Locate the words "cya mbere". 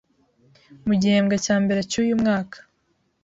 1.45-1.81